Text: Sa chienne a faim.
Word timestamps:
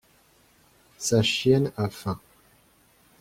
Sa 0.97 1.21
chienne 1.21 1.71
a 1.77 1.87
faim. 1.87 2.19